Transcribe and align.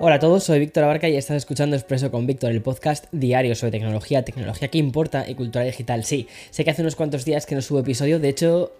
Hola 0.00 0.14
a 0.14 0.18
todos, 0.20 0.44
soy 0.44 0.60
Víctor 0.60 0.84
Abarca 0.84 1.08
y 1.08 1.16
estás 1.16 1.38
escuchando 1.38 1.74
Expreso 1.74 2.12
con 2.12 2.24
Víctor, 2.24 2.52
el 2.52 2.62
podcast 2.62 3.06
diario 3.10 3.56
sobre 3.56 3.72
tecnología, 3.72 4.24
tecnología 4.24 4.68
que 4.68 4.78
importa 4.78 5.28
y 5.28 5.34
cultura 5.34 5.64
digital. 5.64 6.04
Sí, 6.04 6.28
sé 6.50 6.62
que 6.62 6.70
hace 6.70 6.82
unos 6.82 6.94
cuantos 6.94 7.24
días 7.24 7.46
que 7.46 7.56
no 7.56 7.62
subo 7.62 7.80
episodio, 7.80 8.20
de 8.20 8.28
hecho, 8.28 8.74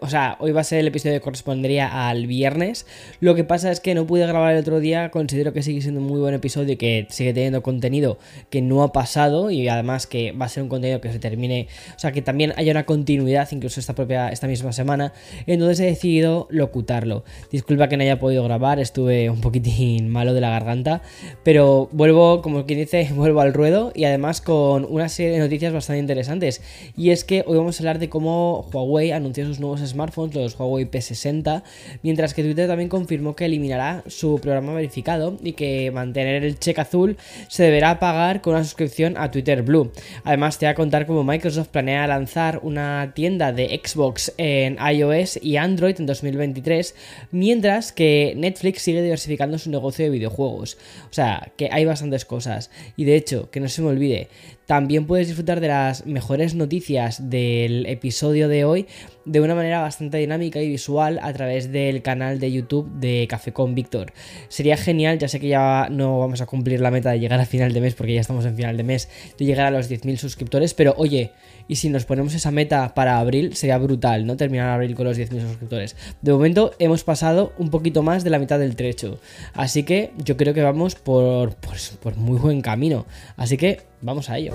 o 0.00 0.08
sea, 0.08 0.36
hoy 0.40 0.50
va 0.50 0.62
a 0.62 0.64
ser 0.64 0.80
el 0.80 0.88
episodio 0.88 1.14
que 1.14 1.20
correspondería 1.20 2.08
al 2.08 2.26
viernes. 2.26 2.84
Lo 3.20 3.36
que 3.36 3.44
pasa 3.44 3.70
es 3.70 3.78
que 3.78 3.94
no 3.94 4.08
pude 4.08 4.26
grabar 4.26 4.52
el 4.52 4.60
otro 4.60 4.80
día, 4.80 5.12
considero 5.12 5.52
que 5.52 5.62
sigue 5.62 5.82
siendo 5.82 6.00
un 6.00 6.08
muy 6.08 6.18
buen 6.18 6.34
episodio 6.34 6.72
y 6.72 6.76
que 6.76 7.06
sigue 7.10 7.32
teniendo 7.32 7.62
contenido 7.62 8.18
que 8.50 8.60
no 8.60 8.82
ha 8.82 8.92
pasado 8.92 9.52
y 9.52 9.68
además 9.68 10.08
que 10.08 10.32
va 10.32 10.46
a 10.46 10.48
ser 10.48 10.64
un 10.64 10.68
contenido 10.68 11.00
que 11.00 11.12
se 11.12 11.20
termine, 11.20 11.68
o 11.94 11.98
sea, 12.00 12.10
que 12.10 12.22
también 12.22 12.54
haya 12.56 12.72
una 12.72 12.86
continuidad 12.86 13.48
incluso 13.52 13.78
esta 13.78 13.94
propia 13.94 14.30
esta 14.30 14.48
misma 14.48 14.72
semana. 14.72 15.12
Entonces 15.46 15.78
he 15.78 15.84
decidido 15.84 16.48
locutarlo. 16.50 17.22
Disculpa 17.52 17.88
que 17.88 17.96
no 17.96 18.02
haya 18.02 18.18
podido 18.18 18.42
grabar, 18.42 18.80
estuve 18.80 19.30
un 19.30 19.40
poquitín 19.40 20.08
malo 20.08 20.34
de 20.34 20.39
la 20.40 20.50
garganta, 20.50 21.02
pero 21.42 21.88
vuelvo, 21.92 22.42
como 22.42 22.66
quien 22.66 22.80
dice, 22.80 23.08
vuelvo 23.14 23.40
al 23.40 23.54
ruedo 23.54 23.92
y 23.94 24.04
además 24.04 24.40
con 24.40 24.84
una 24.84 25.08
serie 25.08 25.32
de 25.32 25.38
noticias 25.38 25.72
bastante 25.72 26.00
interesantes. 26.00 26.62
Y 26.96 27.10
es 27.10 27.24
que 27.24 27.44
hoy 27.46 27.58
vamos 27.58 27.78
a 27.78 27.82
hablar 27.82 27.98
de 27.98 28.08
cómo 28.08 28.68
Huawei 28.72 29.12
anunció 29.12 29.46
sus 29.46 29.60
nuevos 29.60 29.80
smartphones, 29.80 30.34
los 30.34 30.58
Huawei 30.58 30.90
P60, 30.90 31.62
mientras 32.02 32.34
que 32.34 32.42
Twitter 32.42 32.68
también 32.68 32.88
confirmó 32.88 33.36
que 33.36 33.44
eliminará 33.44 34.02
su 34.06 34.38
programa 34.40 34.74
verificado 34.74 35.36
y 35.42 35.52
que 35.52 35.90
mantener 35.90 36.44
el 36.44 36.58
cheque 36.58 36.80
azul 36.80 37.16
se 37.48 37.64
deberá 37.64 37.98
pagar 37.98 38.40
con 38.40 38.54
una 38.54 38.64
suscripción 38.64 39.16
a 39.16 39.30
Twitter 39.30 39.62
Blue. 39.62 39.92
Además, 40.24 40.58
te 40.58 40.66
voy 40.66 40.72
a 40.72 40.74
contar 40.74 41.06
cómo 41.06 41.24
Microsoft 41.24 41.68
planea 41.68 42.06
lanzar 42.06 42.60
una 42.62 43.12
tienda 43.14 43.52
de 43.52 43.80
Xbox 43.82 44.32
en 44.36 44.76
iOS 44.78 45.38
y 45.42 45.56
Android 45.56 45.96
en 45.98 46.06
2023, 46.06 46.94
mientras 47.30 47.92
que 47.92 48.34
Netflix 48.36 48.82
sigue 48.82 49.02
diversificando 49.02 49.58
su 49.58 49.70
negocio 49.70 50.04
de 50.04 50.10
videojuegos 50.10 50.29
juegos. 50.30 50.78
O 51.10 51.12
sea, 51.12 51.52
que 51.56 51.68
hay 51.70 51.84
bastantes 51.84 52.24
cosas. 52.24 52.70
Y 52.96 53.04
de 53.04 53.16
hecho, 53.16 53.50
que 53.50 53.60
no 53.60 53.68
se 53.68 53.82
me 53.82 53.88
olvide, 53.88 54.28
también 54.70 55.06
puedes 55.06 55.26
disfrutar 55.26 55.60
de 55.60 55.66
las 55.66 56.06
mejores 56.06 56.54
noticias 56.54 57.28
del 57.28 57.86
episodio 57.86 58.48
de 58.48 58.64
hoy 58.64 58.86
de 59.24 59.40
una 59.40 59.54
manera 59.54 59.80
bastante 59.80 60.18
dinámica 60.18 60.60
y 60.60 60.68
visual 60.68 61.18
a 61.22 61.32
través 61.32 61.72
del 61.72 62.02
canal 62.02 62.40
de 62.40 62.52
YouTube 62.52 62.90
de 62.94 63.26
Café 63.28 63.52
con 63.52 63.74
Víctor. 63.74 64.12
Sería 64.48 64.76
genial, 64.76 65.18
ya 65.18 65.28
sé 65.28 65.40
que 65.40 65.48
ya 65.48 65.88
no 65.90 66.18
vamos 66.18 66.40
a 66.40 66.46
cumplir 66.46 66.80
la 66.80 66.90
meta 66.90 67.10
de 67.10 67.20
llegar 67.20 67.40
a 67.40 67.46
final 67.46 67.72
de 67.72 67.80
mes 67.80 67.94
porque 67.94 68.14
ya 68.14 68.20
estamos 68.20 68.44
en 68.44 68.56
final 68.56 68.76
de 68.76 68.84
mes, 68.84 69.08
de 69.38 69.44
llegar 69.44 69.66
a 69.66 69.70
los 69.70 69.90
10.000 69.90 70.16
suscriptores, 70.16 70.74
pero 70.74 70.94
oye, 70.96 71.32
y 71.68 71.76
si 71.76 71.88
nos 71.88 72.04
ponemos 72.04 72.34
esa 72.34 72.50
meta 72.50 72.94
para 72.94 73.18
abril, 73.18 73.54
sería 73.54 73.78
brutal, 73.78 74.26
¿no? 74.26 74.36
Terminar 74.36 74.70
abril 74.70 74.94
con 74.94 75.06
los 75.06 75.18
10.000 75.18 75.40
suscriptores. 75.42 75.96
De 76.22 76.32
momento 76.32 76.72
hemos 76.78 77.04
pasado 77.04 77.52
un 77.58 77.70
poquito 77.70 78.02
más 78.02 78.24
de 78.24 78.30
la 78.30 78.38
mitad 78.38 78.58
del 78.58 78.76
trecho, 78.76 79.20
así 79.52 79.82
que 79.82 80.12
yo 80.24 80.36
creo 80.36 80.54
que 80.54 80.62
vamos 80.62 80.94
por, 80.94 81.54
por, 81.54 81.76
por 82.02 82.16
muy 82.16 82.38
buen 82.38 82.60
camino. 82.60 83.06
Así 83.36 83.56
que 83.56 83.90
Vamos 84.02 84.30
a 84.30 84.38
ello. 84.38 84.54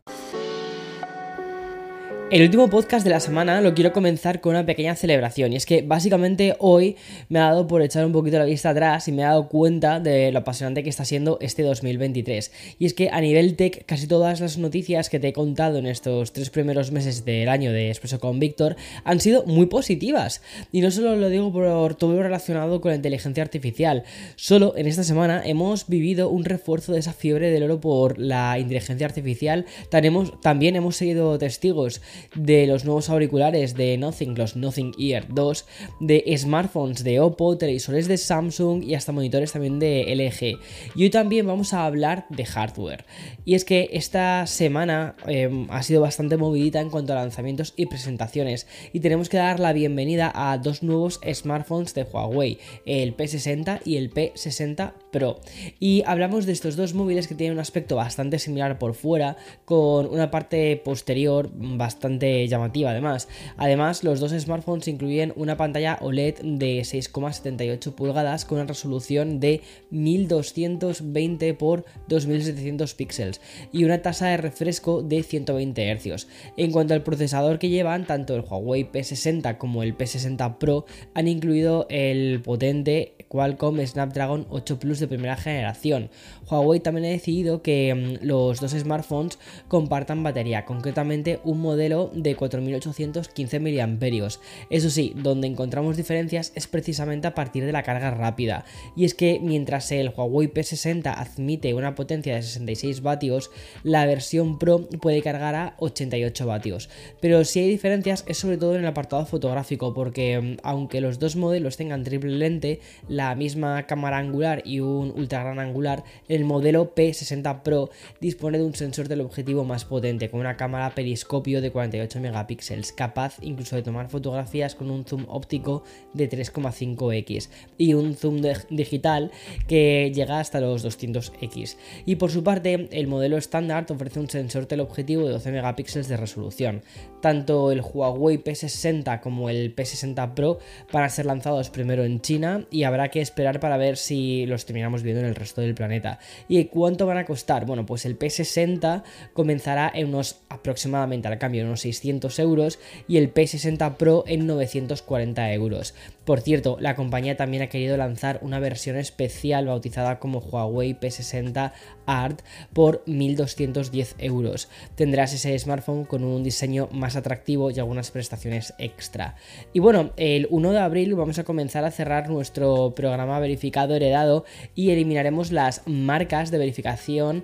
El 2.31 2.43
último 2.43 2.69
podcast 2.69 3.03
de 3.03 3.09
la 3.09 3.19
semana 3.19 3.59
lo 3.59 3.73
quiero 3.73 3.91
comenzar 3.91 4.39
con 4.39 4.51
una 4.51 4.65
pequeña 4.65 4.95
celebración 4.95 5.51
y 5.51 5.57
es 5.57 5.65
que 5.65 5.81
básicamente 5.81 6.55
hoy 6.59 6.95
me 7.27 7.39
ha 7.39 7.47
dado 7.47 7.67
por 7.67 7.81
echar 7.81 8.05
un 8.05 8.13
poquito 8.13 8.39
la 8.39 8.45
vista 8.45 8.69
atrás 8.69 9.09
y 9.09 9.11
me 9.11 9.23
he 9.23 9.25
dado 9.25 9.49
cuenta 9.49 9.99
de 9.99 10.31
lo 10.31 10.39
apasionante 10.39 10.81
que 10.81 10.89
está 10.89 11.03
siendo 11.03 11.37
este 11.41 11.61
2023 11.63 12.53
y 12.79 12.85
es 12.85 12.93
que 12.93 13.09
a 13.09 13.19
nivel 13.19 13.57
tech 13.57 13.85
casi 13.85 14.07
todas 14.07 14.39
las 14.39 14.57
noticias 14.57 15.09
que 15.09 15.19
te 15.19 15.27
he 15.27 15.33
contado 15.33 15.77
en 15.79 15.87
estos 15.87 16.31
tres 16.31 16.49
primeros 16.49 16.93
meses 16.93 17.25
del 17.25 17.49
año 17.49 17.73
de 17.73 17.89
Expreso 17.89 18.21
con 18.21 18.39
Víctor 18.39 18.77
han 19.03 19.19
sido 19.19 19.43
muy 19.45 19.65
positivas. 19.65 20.41
Y 20.71 20.79
no 20.79 20.89
solo 20.89 21.17
lo 21.17 21.27
digo 21.27 21.51
por 21.51 21.95
todo 21.95 22.13
lo 22.13 22.23
relacionado 22.23 22.79
con 22.79 22.91
la 22.91 22.95
inteligencia 22.95 23.43
artificial, 23.43 24.03
solo 24.37 24.73
en 24.77 24.87
esta 24.87 25.03
semana 25.03 25.41
hemos 25.43 25.89
vivido 25.89 26.29
un 26.29 26.45
refuerzo 26.45 26.93
de 26.93 26.99
esa 26.99 27.11
fiebre 27.11 27.51
del 27.51 27.63
oro 27.63 27.81
por 27.81 28.19
la 28.19 28.57
inteligencia 28.57 29.05
artificial, 29.05 29.65
también 29.89 30.77
hemos 30.77 30.95
seguido 30.95 31.37
testigos 31.37 31.99
de 32.35 32.67
los 32.67 32.85
nuevos 32.85 33.09
auriculares 33.09 33.75
de 33.75 33.97
Nothing, 33.97 34.37
los 34.37 34.55
Nothing 34.55 34.93
Ear 34.99 35.27
2, 35.29 35.65
de 35.99 36.35
smartphones 36.37 37.03
de 37.03 37.19
Oppo, 37.19 37.57
televisores 37.57 38.07
de 38.07 38.17
Samsung 38.17 38.83
y 38.83 38.95
hasta 38.95 39.11
monitores 39.11 39.51
también 39.51 39.79
de 39.79 40.13
LG. 40.15 40.59
Y 40.95 41.03
hoy 41.03 41.09
también 41.09 41.47
vamos 41.47 41.73
a 41.73 41.85
hablar 41.85 42.25
de 42.29 42.45
hardware. 42.45 43.05
Y 43.45 43.55
es 43.55 43.65
que 43.65 43.89
esta 43.93 44.47
semana 44.47 45.15
em, 45.25 45.67
ha 45.69 45.83
sido 45.83 46.01
bastante 46.01 46.37
movidita 46.37 46.79
en 46.79 46.89
cuanto 46.89 47.13
a 47.13 47.17
lanzamientos 47.17 47.73
y 47.75 47.85
presentaciones. 47.87 48.67
Y 48.93 48.99
tenemos 48.99 49.29
que 49.29 49.37
dar 49.37 49.59
la 49.59 49.73
bienvenida 49.73 50.31
a 50.33 50.57
dos 50.57 50.83
nuevos 50.83 51.19
smartphones 51.31 51.93
de 51.93 52.03
Huawei, 52.03 52.59
el 52.85 53.15
P60 53.15 53.81
y 53.85 53.97
el 53.97 54.13
P60 54.13 54.93
Pro. 55.11 55.39
Y 55.79 56.03
hablamos 56.05 56.45
de 56.45 56.53
estos 56.53 56.75
dos 56.75 56.93
móviles 56.93 57.27
que 57.27 57.35
tienen 57.35 57.53
un 57.53 57.61
aspecto 57.61 57.95
bastante 57.95 58.39
similar 58.39 58.77
por 58.77 58.93
fuera, 58.93 59.37
con 59.65 60.07
una 60.07 60.31
parte 60.31 60.77
posterior 60.77 61.49
bastante 61.53 62.10
llamativa 62.19 62.91
además. 62.91 63.27
Además, 63.57 64.03
los 64.03 64.19
dos 64.19 64.31
smartphones 64.31 64.87
incluyen 64.87 65.33
una 65.35 65.57
pantalla 65.57 65.97
OLED 66.01 66.39
de 66.41 66.81
6,78 66.81 67.93
pulgadas 67.93 68.45
con 68.45 68.57
una 68.59 68.67
resolución 68.67 69.39
de 69.39 69.61
1220 69.89 71.49
x 71.49 71.83
2700 72.07 72.93
píxeles 72.95 73.41
y 73.71 73.83
una 73.83 74.01
tasa 74.01 74.27
de 74.27 74.37
refresco 74.37 75.01
de 75.03 75.23
120 75.23 75.95
Hz. 75.95 76.27
En 76.57 76.71
cuanto 76.71 76.93
al 76.93 77.03
procesador 77.03 77.59
que 77.59 77.69
llevan, 77.69 78.05
tanto 78.05 78.35
el 78.35 78.41
Huawei 78.41 78.91
P60 78.91 79.57
como 79.57 79.83
el 79.83 79.97
P60 79.97 80.57
Pro 80.57 80.85
han 81.13 81.27
incluido 81.27 81.87
el 81.89 82.41
potente 82.41 83.15
Qualcomm 83.27 83.79
Snapdragon 83.85 84.47
8 84.49 84.79
Plus 84.79 84.99
de 84.99 85.07
primera 85.07 85.37
generación. 85.37 86.09
Huawei 86.49 86.79
también 86.79 87.05
ha 87.05 87.09
decidido 87.09 87.61
que 87.61 87.93
mm, 87.93 88.25
los 88.25 88.59
dos 88.59 88.71
smartphones 88.71 89.39
compartan 89.67 90.23
batería, 90.23 90.65
concretamente 90.65 91.39
un 91.43 91.61
modelo 91.61 92.00
de 92.07 92.35
4815 92.35 93.59
mAh. 93.59 94.27
Eso 94.69 94.89
sí, 94.89 95.13
donde 95.15 95.47
encontramos 95.47 95.97
diferencias 95.97 96.51
es 96.55 96.67
precisamente 96.67 97.27
a 97.27 97.35
partir 97.35 97.65
de 97.65 97.71
la 97.71 97.83
carga 97.83 98.11
rápida. 98.11 98.65
Y 98.95 99.05
es 99.05 99.13
que 99.13 99.39
mientras 99.41 99.91
el 99.91 100.09
Huawei 100.09 100.47
P60 100.47 101.13
admite 101.15 101.73
una 101.73 101.95
potencia 101.95 102.35
de 102.35 102.41
66 102.41 103.01
vatios, 103.01 103.51
la 103.83 104.05
versión 104.05 104.57
Pro 104.57 104.87
puede 105.01 105.21
cargar 105.21 105.55
a 105.55 105.75
88 105.79 106.45
vatios. 106.45 106.89
Pero 107.19 107.43
si 107.43 107.59
hay 107.59 107.69
diferencias 107.69 108.23
es 108.27 108.37
sobre 108.37 108.57
todo 108.57 108.75
en 108.75 108.81
el 108.81 108.87
apartado 108.87 109.25
fotográfico, 109.25 109.93
porque 109.93 110.39
mm, 110.39 110.57
aunque 110.63 111.01
los 111.01 111.19
dos 111.19 111.35
modelos 111.35 111.77
tengan 111.77 112.03
triple 112.03 112.37
lente, 112.37 112.79
la 113.07 113.35
misma 113.35 113.85
cámara 113.87 114.17
angular 114.17 114.61
y 114.65 114.79
un 114.79 115.11
ultra 115.15 115.43
gran 115.43 115.59
angular, 115.59 116.03
el 116.27 116.45
modelo 116.45 116.93
P60 116.95 117.61
Pro 117.63 117.89
dispone 118.19 118.57
de 118.57 118.63
un 118.63 118.75
sensor 118.75 119.07
del 119.07 119.21
objetivo 119.21 119.63
más 119.63 119.85
potente, 119.85 120.29
con 120.29 120.39
una 120.39 120.57
cámara 120.57 120.93
periscopio 120.95 121.61
de 121.61 121.71
48 121.81 122.21
megapíxeles, 122.21 122.91
capaz 122.91 123.37
incluso 123.41 123.75
de 123.75 123.81
tomar 123.81 124.09
fotografías 124.09 124.75
con 124.75 124.91
un 124.91 125.03
zoom 125.03 125.25
óptico 125.27 125.83
de 126.13 126.29
3,5x 126.29 127.49
y 127.77 127.93
un 127.95 128.13
zoom 128.15 128.41
digital 128.69 129.31
que 129.67 130.11
llega 130.13 130.39
hasta 130.39 130.59
los 130.59 130.85
200x. 130.85 131.77
Y 132.05 132.15
por 132.15 132.29
su 132.29 132.43
parte, 132.43 132.87
el 132.91 133.07
modelo 133.07 133.37
estándar 133.37 133.85
ofrece 133.89 134.19
un 134.19 134.29
sensor 134.29 134.67
teleobjetivo 134.67 135.25
de 135.25 135.33
12 135.33 135.51
megapíxeles 135.51 136.07
de 136.07 136.17
resolución. 136.17 136.83
Tanto 137.21 137.71
el 137.71 137.81
Huawei 137.81 138.37
P60 138.43 139.19
como 139.21 139.49
el 139.49 139.75
P60 139.75 140.33
Pro 140.33 140.59
van 140.91 141.03
a 141.03 141.09
ser 141.09 141.25
lanzados 141.25 141.69
primero 141.69 142.03
en 142.03 142.21
China 142.21 142.65
y 142.69 142.83
habrá 142.83 143.09
que 143.09 143.21
esperar 143.21 143.59
para 143.59 143.77
ver 143.77 143.97
si 143.97 144.45
los 144.45 144.65
terminamos 144.65 145.03
viendo 145.03 145.21
en 145.21 145.27
el 145.27 145.35
resto 145.35 145.61
del 145.61 145.75
planeta. 145.75 146.19
¿Y 146.47 146.65
cuánto 146.65 147.05
van 147.05 147.17
a 147.17 147.25
costar? 147.25 147.65
Bueno, 147.65 147.85
pues 147.85 148.05
el 148.05 148.17
P60 148.17 149.03
comenzará 149.33 149.91
en 149.93 150.09
unos 150.09 150.41
aproximadamente 150.49 151.27
al 151.27 151.37
cambio, 151.37 151.61
en 151.61 151.67
unos 151.71 151.81
600 151.81 152.37
euros 152.39 152.79
y 153.07 153.17
el 153.17 153.33
P60 153.33 153.95
Pro 153.97 154.23
en 154.27 154.45
940 154.45 155.53
euros. 155.53 155.95
Por 156.25 156.41
cierto, 156.41 156.77
la 156.79 156.95
compañía 156.95 157.35
también 157.35 157.63
ha 157.63 157.69
querido 157.69 157.97
lanzar 157.97 158.39
una 158.43 158.59
versión 158.59 158.95
especial 158.97 159.65
bautizada 159.65 160.19
como 160.19 160.39
Huawei 160.39 160.93
P60 160.93 161.71
Art 162.05 162.41
por 162.73 163.03
1210 163.05 164.15
euros. 164.19 164.69
Tendrás 164.95 165.33
ese 165.33 165.57
smartphone 165.57 166.05
con 166.05 166.23
un 166.23 166.43
diseño 166.43 166.89
más 166.91 167.15
atractivo 167.15 167.71
y 167.71 167.79
algunas 167.79 168.11
prestaciones 168.11 168.73
extra. 168.77 169.35
Y 169.73 169.79
bueno, 169.79 170.11
el 170.17 170.47
1 170.49 170.71
de 170.71 170.79
abril 170.79 171.15
vamos 171.15 171.39
a 171.39 171.43
comenzar 171.43 171.85
a 171.85 171.91
cerrar 171.91 172.29
nuestro 172.29 172.93
programa 172.95 173.39
verificado 173.39 173.95
heredado 173.95 174.45
y 174.75 174.91
eliminaremos 174.91 175.51
las 175.51 175.81
marcas 175.85 176.51
de 176.51 176.57
verificación 176.57 177.43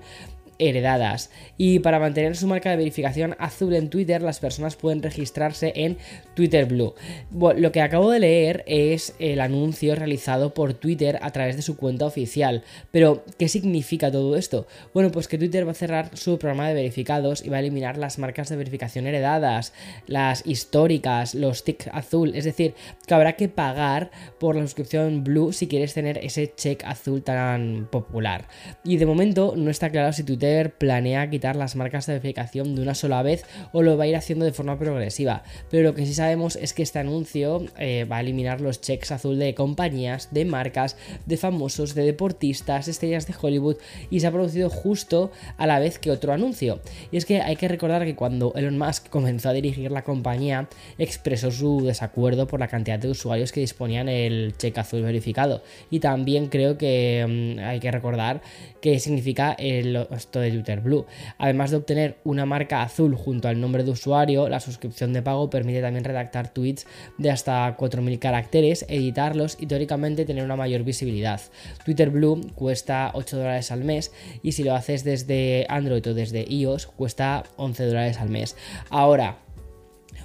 heredadas. 0.60 1.30
Y 1.58 1.80
para 1.80 2.00
mantener 2.00 2.36
su 2.36 2.48
marca 2.48 2.70
de 2.70 2.78
verificación 2.78 3.36
azul 3.40 3.74
en 3.74 3.90
Twitter, 3.90 4.22
las 4.22 4.40
personas 4.40 4.76
pueden 4.76 5.02
registrarse 5.04 5.74
en 5.76 5.98
Twitter 6.34 6.66
Blue. 6.66 6.94
lo 7.32 7.72
que 7.72 7.82
acabo 7.82 8.12
de 8.12 8.20
leer 8.20 8.64
es 8.68 9.16
el 9.20 9.42
anuncio 9.42 9.96
realizado 9.96 10.54
por 10.54 10.74
Twitter 10.74 11.20
a 11.22 11.32
través 11.32 11.56
de 11.56 11.62
su 11.62 11.78
cuenta 11.78 12.06
oficial. 12.06 12.64
Pero, 12.92 13.24
¿qué 13.38 13.48
significa 13.48 14.12
todo 14.12 14.36
esto? 14.36 14.68
Bueno, 14.94 15.12
pues 15.12 15.28
que 15.28 15.38
Twitter 15.38 15.68
va 15.68 15.72
a 15.72 15.76
cerrar 15.76 16.18
su 16.18 16.38
programa 16.38 16.68
de 16.68 16.74
verificados 16.74 17.46
y 17.46 17.50
va 17.50 17.58
a 17.58 17.60
eliminar 17.62 17.98
las 17.98 18.20
marcas 18.20 18.50
de 18.50 18.56
verificación 18.56 19.08
heredadas, 19.08 19.74
las 20.08 20.46
históricas, 20.46 21.36
los 21.36 21.64
tick 21.64 21.88
azul. 21.92 22.34
Es 22.36 22.46
decir, 22.46 22.74
que 23.06 23.14
habrá 23.14 23.34
que 23.34 23.50
pagar 23.50 24.12
por 24.40 24.56
la 24.56 24.62
suscripción 24.64 25.24
Blue 25.24 25.54
si 25.54 25.68
quieres 25.68 25.94
tener 25.94 26.18
ese 26.20 26.54
check 26.56 26.84
azul 26.84 27.24
tan 27.24 27.88
popular. 27.92 28.48
Y 28.84 28.98
de 28.98 29.06
momento 29.06 29.54
no 29.56 29.70
está 29.70 29.90
claro 29.90 30.14
si 30.14 30.24
Twitter 30.24 30.47
planea 30.78 31.30
quitar 31.30 31.56
las 31.56 31.76
marcas 31.76 32.06
de 32.06 32.14
verificación 32.14 32.76
de 32.76 32.82
una 32.82 32.96
sola 32.96 33.22
vez 33.22 33.46
o 33.72 33.82
lo 33.82 33.98
va 33.98 34.06
a 34.06 34.08
ir 34.08 34.16
haciendo 34.16 34.46
de 34.46 34.54
forma 34.54 34.78
progresiva. 34.78 35.44
Pero 35.70 35.84
lo 35.84 35.96
que 35.96 36.06
sí 36.06 36.14
sabemos 36.14 36.56
es 36.56 36.74
que 36.74 36.84
este 36.84 37.00
anuncio 37.00 37.66
eh, 37.78 38.06
va 38.06 38.18
a 38.18 38.22
eliminar 38.22 38.62
los 38.62 38.82
checks 38.82 39.12
azul 39.12 39.40
de 39.40 39.54
compañías, 39.56 40.30
de 40.32 40.46
marcas, 40.46 40.98
de 41.26 41.38
famosos, 41.38 41.96
de 41.96 42.04
deportistas, 42.04 42.88
estrellas 42.88 43.28
de 43.28 43.36
Hollywood 43.40 43.78
y 44.10 44.20
se 44.20 44.28
ha 44.28 44.32
producido 44.32 44.70
justo 44.70 45.32
a 45.58 45.68
la 45.68 45.80
vez 45.80 46.00
que 46.00 46.12
otro 46.12 46.34
anuncio. 46.34 46.80
Y 47.12 47.18
es 47.18 47.26
que 47.26 47.42
hay 47.42 47.56
que 47.56 47.68
recordar 47.68 48.06
que 48.06 48.16
cuando 48.16 48.54
Elon 48.56 48.78
Musk 48.78 49.10
comenzó 49.10 49.50
a 49.50 49.54
dirigir 49.54 49.92
la 49.92 50.04
compañía, 50.04 50.70
expresó 50.98 51.52
su 51.52 51.82
desacuerdo 51.86 52.48
por 52.48 52.60
la 52.60 52.68
cantidad 52.68 53.00
de 53.00 53.10
usuarios 53.10 53.52
que 53.52 53.60
disponían 53.60 54.10
el 54.10 54.56
check 54.58 54.78
azul 54.78 55.02
verificado. 55.02 55.62
Y 55.90 56.00
también 56.00 56.48
creo 56.48 56.78
que 56.78 57.56
mm, 57.58 57.60
hay 57.60 57.80
que 57.80 57.92
recordar 57.92 58.42
qué 58.82 59.00
significa 59.00 59.54
el, 59.54 60.08
de 60.40 60.52
Twitter 60.52 60.82
Blue. 60.82 61.06
Además 61.38 61.72
de 61.72 61.78
obtener 61.78 62.18
una 62.24 62.46
marca 62.46 62.82
azul 62.82 63.16
junto 63.16 63.48
al 63.48 63.60
nombre 63.60 63.84
de 63.84 63.92
usuario, 63.92 64.50
la 64.50 64.60
suscripción 64.60 65.14
de 65.14 65.22
pago 65.22 65.50
permite 65.50 65.82
también 65.82 66.04
redactar 66.04 66.54
tweets 66.54 66.88
de 67.18 67.32
hasta 67.32 67.76
4.000 67.78 68.20
caracteres, 68.20 68.86
editarlos 68.90 69.58
y 69.60 69.68
teóricamente 69.68 70.26
tener 70.26 70.44
una 70.44 70.56
mayor 70.56 70.84
visibilidad. 70.84 71.42
Twitter 71.86 72.10
Blue 72.10 72.42
cuesta 72.56 73.12
8 73.14 73.38
dólares 73.38 73.72
al 73.72 73.84
mes 73.84 74.12
y 74.42 74.54
si 74.54 74.64
lo 74.64 74.76
haces 74.76 75.04
desde 75.04 75.66
Android 75.70 76.06
o 76.08 76.14
desde 76.14 76.46
iOS 76.48 76.88
cuesta 76.88 77.44
11 77.58 77.86
dólares 77.86 78.20
al 78.20 78.30
mes. 78.30 78.56
Ahora, 78.90 79.38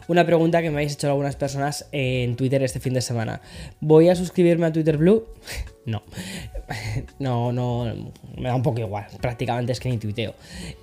una 0.08 0.24
pregunta 0.26 0.62
que 0.62 0.70
me 0.70 0.76
habéis 0.76 0.94
hecho 0.94 1.08
algunas 1.08 1.36
personas 1.36 1.88
en 1.92 2.36
Twitter 2.36 2.62
este 2.62 2.80
fin 2.80 2.94
de 2.94 3.00
semana. 3.00 3.40
¿Voy 3.80 4.08
a 4.08 4.14
suscribirme 4.14 4.66
a 4.66 4.72
Twitter 4.72 4.96
Blue? 4.96 5.26
no. 5.86 6.02
No, 7.18 7.52
no. 7.52 8.12
Me 8.36 8.48
da 8.48 8.54
un 8.54 8.62
poco 8.62 8.80
igual. 8.80 9.06
Prácticamente 9.20 9.72
es 9.72 9.80
que 9.80 9.88
ni 9.88 9.98
tuiteo. 9.98 10.34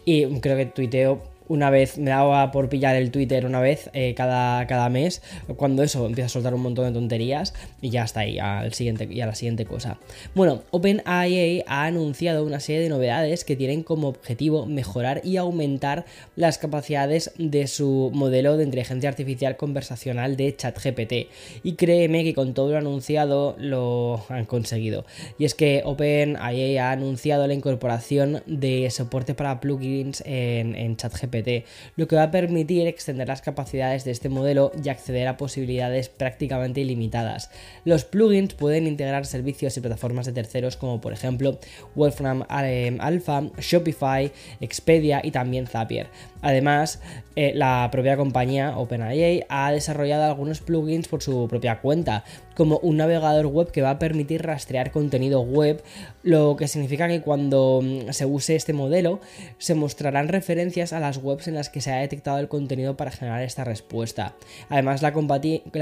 Y 0.06 0.40
creo 0.40 0.58
que 0.58 0.66
tuiteo 0.68 1.24
una 1.50 1.72
vez, 1.72 1.98
me 1.98 2.12
daba 2.12 2.52
por 2.52 2.70
pillar 2.70 2.96
el 2.96 3.10
Twitter 3.10 3.46
una 3.46 3.60
vez 3.60 3.90
eh, 3.94 4.14
cada, 4.16 4.66
cada 4.68 4.88
mes, 4.90 5.22
cuando 5.58 5.82
eso 5.82 6.06
empieza 6.06 6.28
a 6.28 6.30
soltar 6.30 6.54
un 6.54 6.62
montón 6.62 6.86
de 6.86 6.92
tonterías 6.92 7.56
y 7.82 7.90
ya 7.90 8.04
está 8.04 8.22
ahí, 8.22 8.38
al 8.38 8.74
siguiente, 8.74 9.08
y 9.10 9.20
a 9.22 9.26
la 9.26 9.34
siguiente 9.34 9.66
cosa. 9.66 9.98
Bueno, 10.36 10.62
OpenAI 10.70 11.64
ha 11.66 11.86
anunciado 11.86 12.46
una 12.46 12.60
serie 12.60 12.82
de 12.82 12.90
novedades 12.90 13.44
que 13.44 13.56
tienen 13.56 13.82
como 13.82 14.10
objetivo 14.10 14.68
mejorar 14.68 15.22
y 15.24 15.38
aumentar 15.38 16.06
las 16.36 16.60
capacidades 16.60 17.32
de 17.40 17.66
su 17.68 18.12
modelo 18.14 18.56
de 18.56 18.66
inteligencia 18.66 19.10
artificial 19.10 19.58
conversacional 19.58 20.38
de 20.38 20.56
ChatGPT. 20.56 21.14
Y 21.64 21.74
créeme 21.74 22.24
que 22.24 22.36
con 22.36 22.54
todo 22.54 22.72
lo 22.72 22.78
anunciado 22.78 23.56
lo 23.58 24.24
han 24.30 24.46
conseguido. 24.46 25.04
Y 25.40 25.46
es 25.46 25.56
que 25.56 25.82
OpenAI 25.84 26.78
ha 26.78 26.92
anunciado 26.92 27.48
la 27.48 27.56
incorporación 27.56 28.44
de 28.46 28.88
soporte 28.92 29.34
para 29.34 29.60
plugins 29.60 30.22
en, 30.28 30.76
en 30.76 30.96
ChatGPT 30.96 31.39
lo 31.96 32.08
que 32.08 32.16
va 32.16 32.24
a 32.24 32.32
permitir 32.32 32.88
extender 32.88 33.28
las 33.28 33.42
capacidades 33.42 34.04
de 34.04 34.12
este 34.12 34.30
modelo 34.30 34.72
y 34.84 34.90
acceder 34.90 35.28
a 35.28 35.38
posibilidades 35.38 36.10
prácticamente 36.10 36.82
ilimitadas. 36.82 37.50
Los 37.86 38.06
plugins 38.06 38.54
pueden 38.54 38.88
integrar 38.88 39.26
servicios 39.26 39.76
y 39.78 39.82
plataformas 39.82 40.26
de 40.26 40.34
terceros 40.34 40.78
como 40.78 41.02
por 41.02 41.14
ejemplo 41.14 41.60
Wolfram 41.96 42.46
eh, 42.64 42.98
Alpha, 43.00 43.44
Shopify, 43.58 44.32
Expedia 44.60 45.22
y 45.24 45.32
también 45.32 45.68
Zapier. 45.68 46.08
Además, 46.42 47.02
eh, 47.36 47.54
la 47.56 47.90
propia 47.92 48.18
compañía 48.18 48.78
OpenAI 48.78 49.46
ha 49.50 49.72
desarrollado 49.72 50.24
algunos 50.24 50.62
plugins 50.62 51.08
por 51.08 51.22
su 51.22 51.48
propia 51.48 51.80
cuenta, 51.80 52.24
como 52.56 52.80
un 52.80 52.98
navegador 52.98 53.46
web 53.48 53.72
que 53.72 53.82
va 53.82 53.92
a 53.92 54.00
permitir 54.00 54.42
rastrear 54.44 54.92
contenido 54.92 55.42
web, 55.42 55.82
lo 56.24 56.58
que 56.58 56.68
significa 56.68 57.08
que 57.08 57.22
cuando 57.22 57.82
mm, 57.82 58.12
se 58.12 58.26
use 58.26 58.56
este 58.56 58.74
modelo 58.74 59.22
se 59.58 59.76
mostrarán 59.76 60.28
referencias 60.28 60.92
a 60.92 61.00
las 61.00 61.18
webs 61.18 61.29
en 61.48 61.56
las 61.56 61.70
que 61.70 61.82
se 61.82 61.92
ha 61.92 61.98
detectado 61.98 62.40
el 62.40 62.48
contenido 62.48 62.98
para 62.98 63.12
generar 63.12 63.44
esta 63.44 63.64
respuesta. 63.64 64.36
Además, 64.70 65.02
la, 65.02 65.12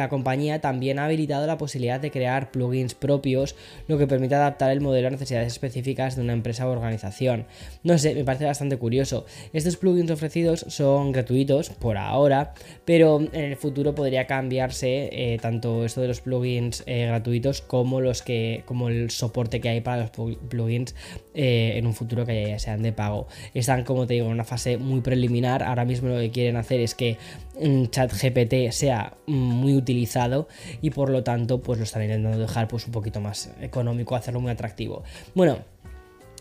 compañía 0.10 0.62
también 0.62 1.00
ha 1.00 1.06
habilitado 1.06 1.48
la 1.48 1.58
posibilidad 1.58 2.00
de 2.00 2.12
crear 2.12 2.52
plugins 2.52 2.94
propios, 2.94 3.56
lo 3.88 3.98
que 3.98 4.08
permite 4.08 4.36
adaptar 4.36 4.72
el 4.72 4.82
modelo 4.82 5.08
a 5.08 5.12
necesidades 5.12 5.54
específicas 5.54 6.16
de 6.16 6.22
una 6.22 6.34
empresa 6.34 6.68
o 6.68 6.72
organización. 6.72 7.46
No 7.84 7.98
sé, 7.98 8.14
me 8.16 8.24
parece 8.24 8.46
bastante 8.46 8.78
curioso. 8.78 9.26
Estos 9.54 9.78
plugins 9.78 10.12
ofrecidos 10.12 10.66
son 10.68 11.12
gratuitos 11.12 11.70
por 11.70 11.98
ahora, 11.98 12.54
pero 12.86 13.20
en 13.22 13.44
el 13.44 13.56
futuro 13.56 13.96
podría 13.96 14.28
cambiarse 14.28 15.10
eh, 15.12 15.38
tanto 15.42 15.86
esto 15.86 16.02
de 16.02 16.08
los 16.08 16.22
plugins 16.22 16.84
eh, 16.86 17.06
gratuitos 17.08 17.62
como 17.62 18.02
los 18.02 18.22
que 18.22 18.64
como 18.66 18.90
el 18.90 19.10
soporte 19.10 19.62
que 19.62 19.70
hay 19.70 19.82
para 19.82 20.02
los 20.04 20.12
plugins 20.12 20.96
eh, 21.34 21.74
en 21.76 21.86
un 21.88 21.94
futuro 21.94 22.26
que 22.26 22.58
sean 22.60 22.82
de 22.82 22.94
pago. 22.94 23.28
Están, 23.54 23.84
como 23.84 24.08
te 24.08 24.16
digo, 24.16 24.28
en 24.28 24.34
una 24.34 24.44
fase 24.44 24.78
muy 24.78 25.02
preliminar. 25.02 25.37
Ahora 25.46 25.86
mismo 25.86 26.10
lo 26.10 26.20
que 26.20 26.32
quieren 26.32 26.56
hacer 26.58 26.80
es 26.80 26.96
que 26.96 27.18
mm, 27.62 27.86
ChatGPT 27.86 28.72
sea 28.72 29.14
mm, 29.26 29.34
muy 29.34 29.76
utilizado 29.76 30.48
y 30.82 30.90
por 30.90 31.10
lo 31.10 31.24
tanto, 31.24 31.60
pues 31.62 31.80
lo 31.80 31.84
están 31.84 32.04
intentando 32.04 32.38
dejar 32.38 32.68
pues 32.68 32.86
un 32.86 32.92
poquito 32.92 33.22
más 33.22 33.52
económico, 33.62 34.16
hacerlo 34.16 34.40
muy 34.40 34.52
atractivo. 34.52 35.04
Bueno. 35.34 35.60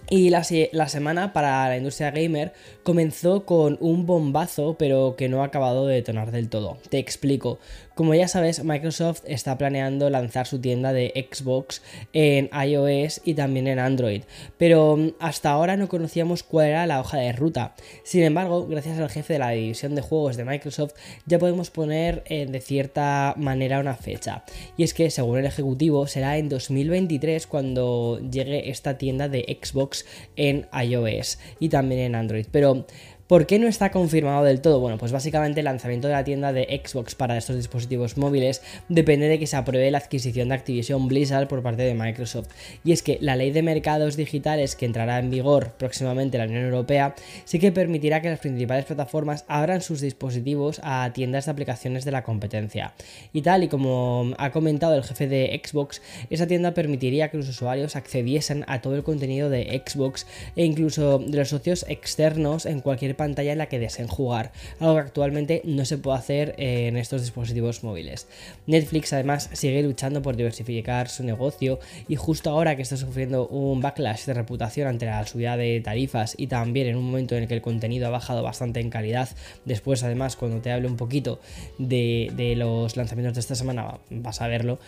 Y 0.08 0.30
la, 0.30 0.46
la, 0.70 0.88
semana 0.88 1.32
para 1.32 1.68
la 1.68 1.76
industria 1.76 2.12
gamer 2.12 2.52
comenzó 2.84 3.44
con 3.44 3.76
un 3.80 4.06
bombazo, 4.06 4.76
pero 4.78 5.16
que 5.16 5.28
no 5.28 5.42
ha 5.42 5.46
acabado 5.46 5.84
de 5.88 5.96
detonar 5.96 6.30
del 6.30 6.48
todo. 6.48 6.78
Te 6.90 7.00
explico. 7.00 7.58
Como 7.96 8.14
ya 8.14 8.28
sabes, 8.28 8.62
Microsoft 8.62 9.22
está 9.26 9.56
planeando 9.56 10.10
lanzar 10.10 10.46
su 10.46 10.60
tienda 10.60 10.92
de 10.92 11.28
Xbox 11.32 11.80
en 12.12 12.50
iOS 12.52 13.22
y 13.24 13.32
también 13.32 13.66
en 13.68 13.78
Android, 13.78 14.20
pero 14.58 14.98
mm, 14.98 15.12
hasta 15.18 15.50
ahora 15.50 15.78
no 15.78 15.88
conocíamos 15.88 16.42
cuál 16.42 16.66
era 16.66 16.86
la 16.86 17.00
hoja 17.00 17.16
de 17.16 17.32
ruta. 17.32 17.74
Sin 18.04 18.22
embargo, 18.22 18.66
gracias 18.66 18.98
al 18.98 19.08
jefe 19.08 19.32
de 19.32 19.38
la 19.38 19.48
división 19.52 19.94
de 19.94 20.02
juegos 20.02 20.36
de 20.36 20.44
Microsoft, 20.44 20.92
ya 21.24 21.38
podemos 21.38 21.70
poner 21.70 22.22
eh, 22.26 22.44
de 22.44 22.60
cierta 22.60 23.32
manera 23.38 23.80
una 23.80 23.94
fecha. 23.94 24.44
Y 24.76 24.82
es 24.82 24.92
que, 24.92 25.08
según 25.10 25.38
el 25.38 25.46
ejecutivo, 25.46 26.06
será 26.06 26.36
en 26.36 26.50
2023 26.50 27.46
cuando 27.46 28.20
llegue 28.20 28.68
esta 28.68 28.98
tienda 28.98 29.30
de 29.30 29.58
Xbox 29.58 30.04
en 30.36 30.68
iOS 30.70 31.38
y 31.60 31.70
también 31.70 32.02
en 32.02 32.14
Android. 32.14 32.44
Pero 32.50 32.84
¿Por 33.26 33.46
qué 33.46 33.58
no 33.58 33.66
está 33.66 33.90
confirmado 33.90 34.44
del 34.44 34.60
todo? 34.60 34.78
Bueno, 34.78 34.98
pues 34.98 35.10
básicamente 35.10 35.58
el 35.58 35.64
lanzamiento 35.64 36.06
de 36.06 36.14
la 36.14 36.22
tienda 36.22 36.52
de 36.52 36.80
Xbox 36.84 37.16
para 37.16 37.36
estos 37.36 37.56
dispositivos 37.56 38.16
móviles 38.16 38.62
depende 38.88 39.26
de 39.26 39.40
que 39.40 39.48
se 39.48 39.56
apruebe 39.56 39.90
la 39.90 39.98
adquisición 39.98 40.48
de 40.48 40.54
Activision 40.54 41.08
Blizzard 41.08 41.48
por 41.48 41.60
parte 41.60 41.82
de 41.82 41.94
Microsoft. 41.94 42.46
Y 42.84 42.92
es 42.92 43.02
que 43.02 43.18
la 43.20 43.34
ley 43.34 43.50
de 43.50 43.62
mercados 43.62 44.16
digitales 44.16 44.76
que 44.76 44.86
entrará 44.86 45.18
en 45.18 45.30
vigor 45.30 45.72
próximamente 45.72 46.36
en 46.36 46.44
la 46.44 46.48
Unión 46.48 46.66
Europea 46.66 47.16
sí 47.44 47.58
que 47.58 47.72
permitirá 47.72 48.22
que 48.22 48.30
las 48.30 48.38
principales 48.38 48.84
plataformas 48.84 49.44
abran 49.48 49.80
sus 49.80 50.00
dispositivos 50.00 50.80
a 50.84 51.10
tiendas 51.12 51.46
de 51.46 51.50
aplicaciones 51.50 52.04
de 52.04 52.12
la 52.12 52.22
competencia. 52.22 52.94
Y 53.32 53.42
tal 53.42 53.64
y 53.64 53.68
como 53.68 54.34
ha 54.38 54.52
comentado 54.52 54.94
el 54.94 55.02
jefe 55.02 55.26
de 55.26 55.60
Xbox, 55.64 56.00
esa 56.30 56.46
tienda 56.46 56.74
permitiría 56.74 57.28
que 57.28 57.38
los 57.38 57.48
usuarios 57.48 57.96
accediesen 57.96 58.64
a 58.68 58.80
todo 58.80 58.94
el 58.94 59.02
contenido 59.02 59.50
de 59.50 59.82
Xbox 59.84 60.28
e 60.54 60.64
incluso 60.64 61.18
de 61.18 61.38
los 61.38 61.48
socios 61.48 61.84
externos 61.88 62.66
en 62.66 62.80
cualquier 62.80 63.15
pantalla 63.16 63.52
en 63.52 63.58
la 63.58 63.66
que 63.66 63.78
deseen 63.78 64.08
jugar, 64.08 64.52
algo 64.80 64.94
que 64.94 65.00
actualmente 65.00 65.62
no 65.64 65.84
se 65.84 65.98
puede 65.98 66.18
hacer 66.18 66.54
en 66.58 66.96
estos 66.96 67.22
dispositivos 67.22 67.82
móviles. 67.82 68.28
Netflix 68.66 69.12
además 69.12 69.50
sigue 69.52 69.82
luchando 69.82 70.22
por 70.22 70.36
diversificar 70.36 71.08
su 71.08 71.24
negocio 71.24 71.80
y 72.08 72.16
justo 72.16 72.50
ahora 72.50 72.76
que 72.76 72.82
está 72.82 72.96
sufriendo 72.96 73.48
un 73.48 73.80
backlash 73.80 74.26
de 74.26 74.34
reputación 74.34 74.88
ante 74.88 75.06
la 75.06 75.26
subida 75.26 75.56
de 75.56 75.80
tarifas 75.80 76.34
y 76.36 76.46
también 76.46 76.86
en 76.88 76.96
un 76.96 77.04
momento 77.04 77.34
en 77.34 77.42
el 77.42 77.48
que 77.48 77.54
el 77.54 77.62
contenido 77.62 78.06
ha 78.06 78.10
bajado 78.10 78.42
bastante 78.42 78.80
en 78.80 78.90
calidad, 78.90 79.28
después 79.64 80.02
además 80.02 80.36
cuando 80.36 80.60
te 80.60 80.70
hable 80.70 80.86
un 80.86 80.96
poquito 80.96 81.40
de 81.78 82.54
los 82.56 82.96
lanzamientos 82.96 83.34
de 83.34 83.40
esta 83.40 83.54
semana 83.54 83.98
vas 84.10 84.40
a 84.40 84.48
verlo, 84.48 84.78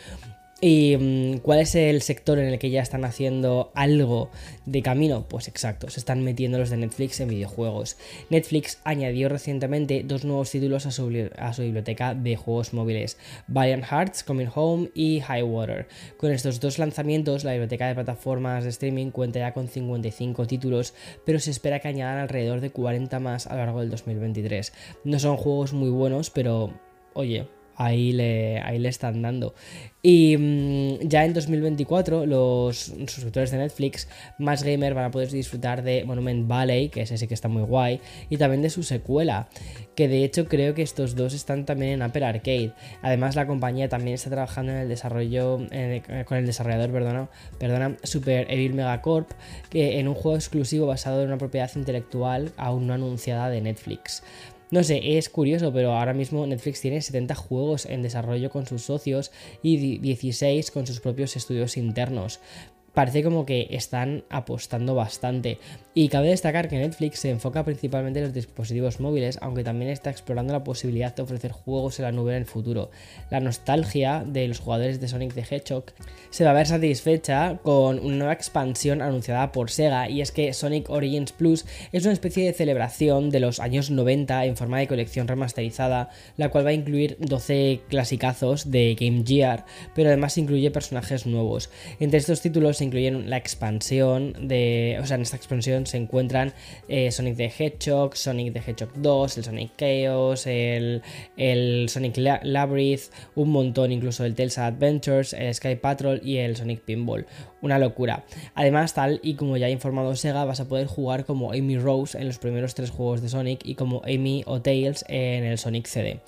¿Y 0.60 0.96
mm, 0.96 1.38
cuál 1.38 1.60
es 1.60 1.76
el 1.76 2.02
sector 2.02 2.40
en 2.40 2.48
el 2.48 2.58
que 2.58 2.70
ya 2.70 2.82
están 2.82 3.04
haciendo 3.04 3.70
algo 3.76 4.30
de 4.66 4.82
camino? 4.82 5.26
Pues 5.28 5.46
exacto, 5.46 5.88
se 5.88 6.00
están 6.00 6.24
metiendo 6.24 6.58
los 6.58 6.70
de 6.70 6.76
Netflix 6.78 7.20
en 7.20 7.28
videojuegos. 7.28 7.96
Netflix 8.28 8.80
añadió 8.82 9.28
recientemente 9.28 10.02
dos 10.04 10.24
nuevos 10.24 10.50
títulos 10.50 10.84
a 10.84 10.90
su, 10.90 11.06
biblioteca 11.06 12.14
de 12.14 12.34
juegos 12.34 12.72
móviles, 12.72 13.18
Valiant 13.46 13.84
Hearts, 13.84 14.24
Coming 14.24 14.48
Home 14.52 14.90
y 14.94 15.20
High 15.20 15.44
Water. 15.44 15.86
Con 16.16 16.32
estos 16.32 16.58
dos 16.58 16.80
lanzamientos, 16.80 17.44
la 17.44 17.52
biblioteca 17.52 17.86
de 17.86 17.94
plataformas 17.94 18.64
de 18.64 18.70
streaming 18.70 19.12
cuenta 19.12 19.38
ya 19.38 19.54
con 19.54 19.68
55 19.68 20.48
títulos, 20.48 20.92
pero 21.24 21.38
se 21.38 21.52
espera 21.52 21.78
que 21.78 21.86
añadan 21.86 22.18
alrededor 22.18 22.60
de 22.60 22.70
40 22.70 23.20
más 23.20 23.46
a 23.46 23.52
lo 23.52 23.58
largo 23.58 23.80
del 23.80 23.90
2023. 23.90 24.72
No 25.04 25.20
son 25.20 25.36
juegos 25.36 25.72
muy 25.72 25.90
buenos, 25.90 26.30
pero 26.30 26.74
oye, 27.14 27.46
ahí 27.78 28.12
le, 28.12 28.60
ahí 28.60 28.78
le 28.78 28.88
están 28.88 29.22
dando. 29.22 29.54
Y 30.02 30.36
mm, 30.36 31.08
ya 31.08 31.24
en 31.24 31.32
2024 31.32 32.26
los 32.26 32.78
suscriptores 32.78 33.50
de 33.50 33.58
Netflix 33.58 34.08
más 34.38 34.62
gamer 34.62 34.94
van 34.94 35.06
a 35.06 35.10
poder 35.10 35.30
disfrutar 35.30 35.82
de 35.82 36.04
Monument 36.04 36.46
Valley, 36.46 36.88
que 36.88 37.02
es 37.02 37.10
ese 37.10 37.26
que 37.26 37.34
está 37.34 37.48
muy 37.48 37.62
guay, 37.62 38.00
y 38.28 38.36
también 38.36 38.62
de 38.62 38.70
su 38.70 38.82
secuela, 38.82 39.48
que 39.94 40.08
de 40.08 40.24
hecho 40.24 40.46
creo 40.46 40.74
que 40.74 40.82
estos 40.82 41.14
dos 41.14 41.34
están 41.34 41.64
también 41.64 41.92
en 41.92 42.02
Apple 42.02 42.24
Arcade. 42.24 42.72
Además 43.02 43.36
la 43.36 43.46
compañía 43.46 43.88
también 43.88 44.14
está 44.14 44.30
trabajando 44.30 44.72
en 44.72 44.78
el 44.78 44.88
desarrollo, 44.88 45.58
con 46.26 46.38
el 46.38 46.46
desarrollador, 46.46 46.90
perdona, 46.90 47.28
perdona, 47.58 47.96
Super 48.02 48.50
Evil 48.50 48.74
Megacorp, 48.74 49.30
que 49.70 49.98
en 49.98 50.08
un 50.08 50.14
juego 50.14 50.36
exclusivo 50.36 50.86
basado 50.86 51.22
en 51.22 51.28
una 51.28 51.38
propiedad 51.38 51.70
intelectual 51.74 52.52
aún 52.56 52.86
no 52.86 52.94
anunciada 52.94 53.50
de 53.50 53.60
Netflix. 53.60 54.22
No 54.70 54.84
sé, 54.84 55.16
es 55.16 55.28
curioso, 55.28 55.72
pero 55.72 55.92
ahora 55.92 56.12
mismo 56.12 56.46
Netflix 56.46 56.80
tiene 56.80 57.00
70 57.00 57.34
juegos 57.34 57.86
en 57.86 58.02
desarrollo 58.02 58.50
con 58.50 58.66
sus 58.66 58.82
socios 58.82 59.32
y 59.62 59.98
16 59.98 60.70
con 60.70 60.86
sus 60.86 61.00
propios 61.00 61.36
estudios 61.36 61.76
internos 61.76 62.40
parece 62.98 63.22
como 63.22 63.46
que 63.46 63.68
están 63.70 64.24
apostando 64.28 64.96
bastante. 64.96 65.60
Y 65.94 66.08
cabe 66.08 66.30
destacar 66.30 66.68
que 66.68 66.78
Netflix 66.78 67.20
se 67.20 67.30
enfoca 67.30 67.64
principalmente 67.64 68.18
en 68.18 68.24
los 68.24 68.34
dispositivos 68.34 68.98
móviles, 68.98 69.38
aunque 69.40 69.62
también 69.62 69.92
está 69.92 70.10
explorando 70.10 70.52
la 70.52 70.64
posibilidad 70.64 71.14
de 71.14 71.22
ofrecer 71.22 71.52
juegos 71.52 72.00
en 72.00 72.06
la 72.06 72.12
nube 72.12 72.32
en 72.32 72.38
el 72.38 72.46
futuro. 72.46 72.90
La 73.30 73.38
nostalgia 73.38 74.24
de 74.26 74.48
los 74.48 74.58
jugadores 74.58 75.00
de 75.00 75.06
Sonic 75.06 75.32
the 75.34 75.44
Hedgehog 75.48 75.84
se 76.30 76.42
va 76.44 76.50
a 76.50 76.54
ver 76.54 76.66
satisfecha 76.66 77.60
con 77.62 78.00
una 78.00 78.16
nueva 78.16 78.32
expansión 78.32 79.00
anunciada 79.00 79.52
por 79.52 79.70
Sega, 79.70 80.10
y 80.10 80.20
es 80.20 80.32
que 80.32 80.52
Sonic 80.52 80.90
Origins 80.90 81.30
Plus 81.30 81.66
es 81.92 82.02
una 82.02 82.14
especie 82.14 82.46
de 82.46 82.52
celebración 82.52 83.30
de 83.30 83.38
los 83.38 83.60
años 83.60 83.92
90 83.92 84.44
en 84.44 84.56
forma 84.56 84.80
de 84.80 84.88
colección 84.88 85.28
remasterizada, 85.28 86.10
la 86.36 86.48
cual 86.48 86.66
va 86.66 86.70
a 86.70 86.74
incluir 86.74 87.16
12 87.20 87.82
clasicazos 87.88 88.72
de 88.72 88.96
Game 88.98 89.22
Gear, 89.24 89.66
pero 89.94 90.08
además 90.08 90.36
incluye 90.36 90.72
personajes 90.72 91.26
nuevos. 91.26 91.70
Entre 92.00 92.18
estos 92.18 92.40
títulos 92.40 92.78
se 92.78 92.87
incluyen 92.88 93.30
la 93.30 93.36
expansión 93.36 94.34
de. 94.40 94.98
O 95.00 95.06
sea, 95.06 95.16
en 95.16 95.22
esta 95.22 95.36
expansión 95.36 95.86
se 95.86 95.96
encuentran 95.96 96.52
eh, 96.88 97.10
Sonic 97.10 97.36
the 97.36 97.52
Hedgehog, 97.56 98.16
Sonic 98.16 98.52
the 98.52 98.58
Hedgehog 98.60 98.92
2, 98.96 99.38
el 99.38 99.44
Sonic 99.44 99.70
Chaos, 99.76 100.46
el, 100.46 101.02
el 101.36 101.88
Sonic 101.88 102.16
Labyrinth, 102.16 103.12
un 103.34 103.50
montón, 103.50 103.92
incluso 103.92 104.24
el 104.24 104.34
Tales 104.34 104.58
Adventures, 104.58 105.32
el 105.32 105.54
Sky 105.54 105.76
Patrol 105.76 106.20
y 106.24 106.38
el 106.38 106.56
Sonic 106.56 106.80
Pinball. 106.80 107.26
Una 107.60 107.78
locura. 107.78 108.24
Además, 108.54 108.94
tal 108.94 109.20
y 109.22 109.34
como 109.34 109.56
ya 109.56 109.66
ha 109.66 109.70
informado 109.70 110.14
Sega, 110.14 110.44
vas 110.44 110.60
a 110.60 110.68
poder 110.68 110.86
jugar 110.86 111.24
como 111.24 111.52
Amy 111.52 111.78
Rose 111.78 112.18
en 112.18 112.26
los 112.26 112.38
primeros 112.38 112.74
tres 112.74 112.90
juegos 112.90 113.20
de 113.20 113.28
Sonic 113.28 113.60
y 113.64 113.74
como 113.74 114.02
Amy 114.04 114.44
o 114.46 114.60
Tails 114.60 115.04
en 115.08 115.44
el 115.44 115.58
Sonic 115.58 115.86
CD. 115.86 116.20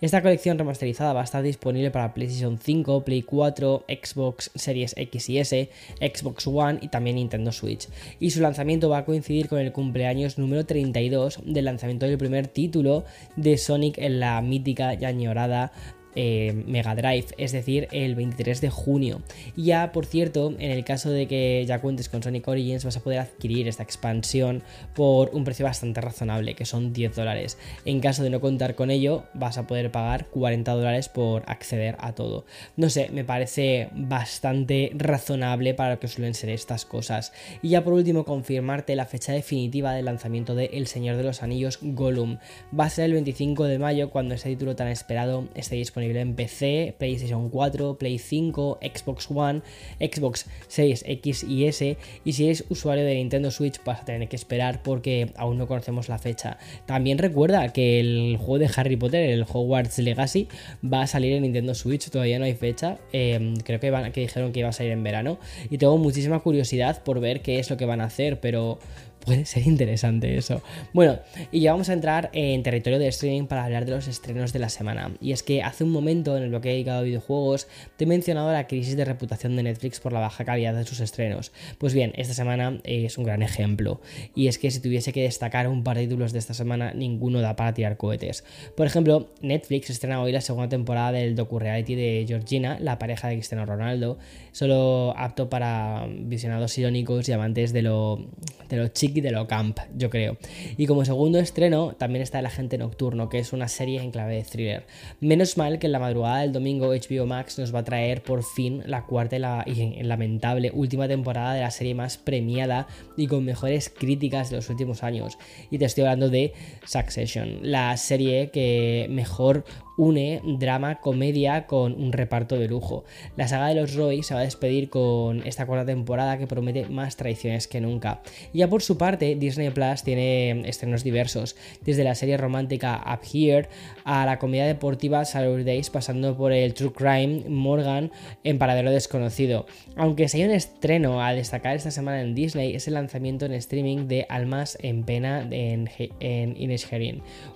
Esta 0.00 0.22
colección 0.22 0.58
remasterizada 0.58 1.12
va 1.12 1.20
a 1.20 1.24
estar 1.24 1.42
disponible 1.42 1.90
para 1.90 2.14
PlayStation 2.14 2.58
5, 2.58 3.04
Play 3.04 3.22
4, 3.22 3.84
Xbox 3.88 4.50
Series 4.54 4.94
X 4.96 5.28
y 5.28 5.38
S, 5.38 5.70
Xbox 6.00 6.46
One 6.46 6.78
y 6.80 6.88
también 6.88 7.16
Nintendo 7.16 7.52
Switch. 7.52 7.88
Y 8.18 8.30
su 8.30 8.40
lanzamiento 8.40 8.88
va 8.88 8.98
a 8.98 9.04
coincidir 9.04 9.48
con 9.48 9.58
el 9.58 9.72
cumpleaños 9.72 10.38
número 10.38 10.64
32 10.64 11.40
del 11.44 11.64
lanzamiento 11.64 12.06
del 12.06 12.18
primer 12.18 12.48
título 12.48 13.04
de 13.36 13.58
Sonic 13.58 13.98
en 13.98 14.20
la 14.20 14.40
mítica 14.40 14.94
y 14.94 15.04
añorada 15.04 15.72
eh, 16.14 16.64
Mega 16.66 16.94
Drive, 16.94 17.26
es 17.38 17.52
decir, 17.52 17.88
el 17.92 18.14
23 18.14 18.60
de 18.60 18.70
junio. 18.70 19.22
Ya, 19.56 19.92
por 19.92 20.06
cierto, 20.06 20.54
en 20.58 20.70
el 20.70 20.84
caso 20.84 21.10
de 21.10 21.26
que 21.26 21.64
ya 21.66 21.80
cuentes 21.80 22.08
con 22.08 22.22
Sonic 22.22 22.48
Origins, 22.48 22.84
vas 22.84 22.96
a 22.96 23.00
poder 23.00 23.20
adquirir 23.20 23.68
esta 23.68 23.82
expansión 23.82 24.62
por 24.94 25.30
un 25.32 25.44
precio 25.44 25.64
bastante 25.64 26.00
razonable, 26.00 26.54
que 26.54 26.64
son 26.64 26.92
10 26.92 27.14
dólares. 27.14 27.58
En 27.84 28.00
caso 28.00 28.22
de 28.22 28.30
no 28.30 28.40
contar 28.40 28.74
con 28.74 28.90
ello, 28.90 29.24
vas 29.34 29.58
a 29.58 29.66
poder 29.66 29.90
pagar 29.90 30.26
40 30.26 30.72
dólares 30.72 31.08
por 31.08 31.44
acceder 31.46 31.96
a 32.00 32.14
todo. 32.14 32.44
No 32.76 32.90
sé, 32.90 33.10
me 33.12 33.24
parece 33.24 33.88
bastante 33.92 34.90
razonable 34.94 35.74
para 35.74 35.94
lo 35.94 36.00
que 36.00 36.08
suelen 36.08 36.34
ser 36.34 36.50
estas 36.50 36.84
cosas. 36.84 37.32
Y 37.62 37.70
ya 37.70 37.84
por 37.84 37.92
último, 37.92 38.24
confirmarte 38.24 38.96
la 38.96 39.06
fecha 39.06 39.32
definitiva 39.32 39.92
del 39.92 40.06
lanzamiento 40.06 40.54
de 40.54 40.66
El 40.72 40.86
Señor 40.86 41.16
de 41.16 41.22
los 41.22 41.42
Anillos 41.42 41.78
Gollum. 41.82 42.38
Va 42.78 42.86
a 42.86 42.90
ser 42.90 43.04
el 43.06 43.12
25 43.12 43.64
de 43.64 43.78
mayo 43.78 44.10
cuando 44.10 44.34
este 44.34 44.50
título 44.50 44.76
tan 44.76 44.88
esperado 44.88 45.48
esté 45.54 45.76
disponible 45.76 46.07
en 46.16 46.34
PC, 46.34 46.94
PlayStation 46.98 47.50
4, 47.50 47.98
Play 47.98 48.18
5, 48.18 48.78
Xbox 48.82 49.28
One, 49.30 49.62
Xbox 50.00 50.46
6 50.68 51.04
X 51.06 51.44
y 51.44 51.66
S. 51.66 51.96
Y 52.24 52.32
si 52.32 52.46
eres 52.46 52.64
usuario 52.68 53.04
de 53.04 53.14
Nintendo 53.14 53.50
Switch, 53.50 53.82
vas 53.84 54.02
a 54.02 54.04
tener 54.04 54.28
que 54.28 54.36
esperar 54.36 54.82
porque 54.82 55.32
aún 55.36 55.58
no 55.58 55.66
conocemos 55.66 56.08
la 56.08 56.18
fecha. 56.18 56.58
También 56.86 57.18
recuerda 57.18 57.72
que 57.72 58.00
el 58.00 58.36
juego 58.38 58.58
de 58.58 58.70
Harry 58.76 58.96
Potter, 58.96 59.30
el 59.30 59.42
Hogwarts 59.42 59.98
Legacy, 59.98 60.48
va 60.84 61.02
a 61.02 61.06
salir 61.06 61.32
en 61.32 61.42
Nintendo 61.42 61.74
Switch. 61.74 62.10
Todavía 62.10 62.38
no 62.38 62.44
hay 62.44 62.54
fecha. 62.54 62.98
Em, 63.12 63.56
creo 63.56 63.80
que, 63.80 64.10
que 64.12 64.20
dijeron 64.20 64.52
que 64.52 64.60
iba 64.60 64.68
a 64.68 64.72
salir 64.72 64.92
en 64.92 65.02
verano. 65.02 65.38
Y 65.70 65.78
tengo 65.78 65.98
muchísima 65.98 66.40
curiosidad 66.40 67.02
por 67.02 67.20
ver 67.20 67.42
qué 67.42 67.58
es 67.58 67.70
lo 67.70 67.76
que 67.76 67.84
van 67.84 68.00
a 68.00 68.04
hacer, 68.04 68.40
pero 68.40 68.78
puede 69.28 69.44
ser 69.44 69.66
interesante 69.66 70.38
eso. 70.38 70.62
Bueno, 70.94 71.18
y 71.52 71.60
ya 71.60 71.72
vamos 71.72 71.90
a 71.90 71.92
entrar 71.92 72.30
en 72.32 72.62
territorio 72.62 72.98
de 72.98 73.08
streaming 73.08 73.46
para 73.46 73.64
hablar 73.64 73.84
de 73.84 73.92
los 73.92 74.08
estrenos 74.08 74.54
de 74.54 74.58
la 74.58 74.70
semana. 74.70 75.12
Y 75.20 75.32
es 75.32 75.42
que 75.42 75.62
hace 75.62 75.84
un 75.84 75.90
momento 75.90 76.34
en 76.36 76.44
el 76.44 76.48
bloque 76.48 76.70
dedicado 76.70 77.00
a 77.00 77.02
videojuegos 77.02 77.68
te 77.98 78.04
he 78.04 78.06
mencionado 78.06 78.50
la 78.50 78.66
crisis 78.66 78.96
de 78.96 79.04
reputación 79.04 79.54
de 79.54 79.64
Netflix 79.64 80.00
por 80.00 80.14
la 80.14 80.20
baja 80.20 80.46
calidad 80.46 80.72
de 80.72 80.84
sus 80.84 81.00
estrenos. 81.00 81.52
Pues 81.76 81.92
bien, 81.92 82.12
esta 82.16 82.32
semana 82.32 82.80
es 82.84 83.18
un 83.18 83.24
gran 83.24 83.42
ejemplo. 83.42 84.00
Y 84.34 84.48
es 84.48 84.58
que 84.58 84.70
si 84.70 84.80
tuviese 84.80 85.12
que 85.12 85.24
destacar 85.24 85.68
un 85.68 85.84
par 85.84 85.98
de 85.98 86.04
títulos 86.04 86.32
de 86.32 86.38
esta 86.38 86.54
semana, 86.54 86.94
ninguno 86.94 87.42
da 87.42 87.54
para 87.54 87.74
tirar 87.74 87.98
cohetes. 87.98 88.44
Por 88.76 88.86
ejemplo, 88.86 89.28
Netflix 89.42 89.90
estrena 89.90 90.22
hoy 90.22 90.32
la 90.32 90.40
segunda 90.40 90.70
temporada 90.70 91.12
del 91.12 91.36
docu-reality 91.36 91.94
de 91.94 92.24
Georgina, 92.26 92.78
la 92.80 92.98
pareja 92.98 93.28
de 93.28 93.34
Cristiano 93.34 93.66
Ronaldo, 93.66 94.18
solo 94.52 95.12
apto 95.18 95.50
para 95.50 96.08
visionados 96.08 96.78
irónicos 96.78 97.28
y 97.28 97.32
amantes 97.32 97.74
de 97.74 97.82
lo, 97.82 98.26
de 98.70 98.76
lo 98.78 98.88
de 99.20 99.30
lo 99.30 99.46
camp, 99.46 99.78
yo 99.96 100.10
creo. 100.10 100.36
Y 100.76 100.86
como 100.86 101.04
segundo 101.04 101.38
estreno 101.38 101.94
también 101.96 102.22
está 102.22 102.38
El 102.38 102.46
Agente 102.46 102.78
Nocturno, 102.78 103.28
que 103.28 103.38
es 103.38 103.52
una 103.52 103.68
serie 103.68 104.02
en 104.02 104.10
clave 104.10 104.36
de 104.36 104.42
thriller. 104.42 104.86
Menos 105.20 105.56
mal 105.56 105.78
que 105.78 105.86
en 105.86 105.92
la 105.92 105.98
madrugada 105.98 106.40
del 106.40 106.52
domingo 106.52 106.94
HBO 106.94 107.26
Max 107.26 107.58
nos 107.58 107.74
va 107.74 107.80
a 107.80 107.84
traer 107.84 108.22
por 108.22 108.42
fin 108.42 108.82
la 108.86 109.04
cuarta 109.04 109.36
y, 109.36 109.38
la, 109.38 109.64
lamentable 110.02 110.70
última 110.72 111.08
temporada 111.08 111.54
de 111.54 111.60
la 111.60 111.70
serie 111.70 111.94
más 111.94 112.18
premiada 112.18 112.86
y 113.16 113.26
con 113.26 113.44
mejores 113.44 113.88
críticas 113.88 114.50
de 114.50 114.56
los 114.56 114.70
últimos 114.70 115.02
años. 115.02 115.38
Y 115.70 115.78
te 115.78 115.84
estoy 115.84 116.04
hablando 116.04 116.28
de 116.28 116.52
Succession, 116.84 117.58
la 117.62 117.96
serie 117.96 118.50
que 118.50 119.06
mejor 119.10 119.64
une 119.98 120.40
drama, 120.58 121.00
comedia 121.00 121.66
con 121.66 121.92
un 121.92 122.12
reparto 122.12 122.56
de 122.56 122.68
lujo. 122.68 123.04
La 123.36 123.48
saga 123.48 123.68
de 123.68 123.74
los 123.74 123.94
Roy 123.94 124.22
se 124.22 124.32
va 124.32 124.40
a 124.40 124.44
despedir 124.44 124.88
con 124.88 125.46
esta 125.46 125.66
cuarta 125.66 125.84
temporada 125.84 126.38
que 126.38 126.46
promete 126.46 126.86
más 126.88 127.16
traiciones 127.16 127.68
que 127.68 127.82
nunca. 127.82 128.22
Ya 128.54 128.68
por 128.68 128.82
su 128.82 128.96
parte, 128.96 129.34
Disney 129.34 129.70
Plus 129.70 130.02
tiene 130.02 130.66
estrenos 130.68 131.04
diversos, 131.04 131.56
desde 131.84 132.04
la 132.04 132.14
serie 132.14 132.36
romántica 132.36 133.04
Up 133.06 133.26
Here 133.30 133.68
a 134.04 134.24
la 134.24 134.38
comedia 134.38 134.66
deportiva 134.66 135.24
Saturday 135.24 135.64
Days, 135.64 135.90
pasando 135.90 136.36
por 136.36 136.52
el 136.52 136.74
True 136.74 136.92
Crime 136.92 137.42
Morgan 137.48 138.10
en 138.44 138.58
Paradero 138.58 138.90
Desconocido. 138.90 139.66
Aunque 139.96 140.28
si 140.28 140.40
hay 140.40 140.48
un 140.48 140.54
estreno 140.54 141.22
a 141.22 141.32
destacar 141.32 141.76
esta 141.76 141.90
semana 141.90 142.22
en 142.22 142.34
Disney, 142.34 142.74
es 142.74 142.88
el 142.88 142.94
lanzamiento 142.94 143.46
en 143.46 143.52
streaming 143.52 144.06
de 144.06 144.26
Almas 144.28 144.78
en 144.80 145.04
Pena 145.04 145.46
en, 145.50 145.90
en 146.20 146.56
Ines 146.56 146.88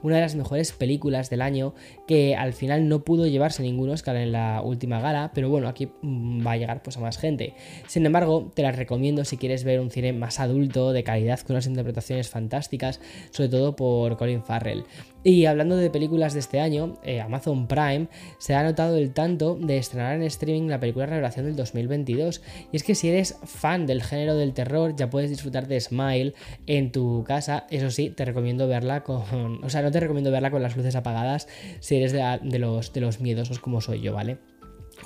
una 0.02 0.16
de 0.16 0.20
las 0.20 0.34
mejores 0.34 0.72
películas 0.72 1.30
del 1.30 1.42
año 1.42 1.74
que 2.06 2.31
al 2.34 2.52
final 2.52 2.88
no 2.88 3.04
pudo 3.04 3.26
llevarse 3.26 3.62
ningún 3.62 3.90
Oscar 3.90 4.16
en 4.16 4.32
la 4.32 4.62
última 4.62 5.00
gala, 5.00 5.30
pero 5.34 5.48
bueno, 5.48 5.68
aquí 5.68 5.88
mm, 6.02 6.46
va 6.46 6.52
a 6.52 6.56
llegar 6.56 6.82
pues 6.82 6.96
a 6.96 7.00
más 7.00 7.18
gente. 7.18 7.54
Sin 7.86 8.04
embargo, 8.06 8.50
te 8.54 8.62
la 8.62 8.72
recomiendo 8.72 9.24
si 9.24 9.36
quieres 9.36 9.64
ver 9.64 9.80
un 9.80 9.90
cine 9.90 10.12
más 10.12 10.40
adulto, 10.40 10.92
de 10.92 11.04
calidad, 11.04 11.40
con 11.40 11.54
unas 11.54 11.66
interpretaciones 11.66 12.28
fantásticas, 12.28 13.00
sobre 13.30 13.48
todo 13.48 13.76
por 13.76 14.16
Colin 14.16 14.42
Farrell. 14.42 14.84
Y 15.24 15.46
hablando 15.46 15.76
de 15.76 15.90
películas 15.90 16.34
de 16.34 16.40
este 16.40 16.60
año, 16.60 16.98
eh, 17.04 17.20
Amazon 17.20 17.68
Prime 17.68 18.08
se 18.38 18.54
ha 18.54 18.62
notado 18.62 18.96
el 18.96 19.12
tanto 19.12 19.54
de 19.54 19.78
estrenar 19.78 20.16
en 20.16 20.22
streaming 20.22 20.68
la 20.68 20.80
película 20.80 21.06
Revelación 21.06 21.46
del 21.46 21.56
2022. 21.56 22.42
Y 22.72 22.76
es 22.76 22.82
que 22.82 22.94
si 22.94 23.08
eres 23.08 23.38
fan 23.44 23.86
del 23.86 24.02
género 24.02 24.34
del 24.36 24.52
terror, 24.52 24.96
ya 24.96 25.10
puedes 25.10 25.30
disfrutar 25.30 25.68
de 25.68 25.80
Smile 25.80 26.34
en 26.66 26.90
tu 26.90 27.24
casa. 27.24 27.66
Eso 27.70 27.90
sí, 27.90 28.10
te 28.10 28.24
recomiendo 28.24 28.66
verla 28.66 29.04
con. 29.04 29.62
O 29.64 29.70
sea, 29.70 29.82
no 29.82 29.90
te 29.90 30.00
recomiendo 30.00 30.30
verla 30.30 30.50
con 30.50 30.62
las 30.62 30.76
luces 30.76 30.96
apagadas 30.96 31.48
si 31.80 31.96
eres 31.96 32.12
de, 32.12 32.58
los, 32.58 32.92
de 32.92 33.00
los 33.00 33.20
miedosos 33.20 33.60
como 33.60 33.80
soy 33.80 34.00
yo, 34.00 34.12
¿vale? 34.12 34.51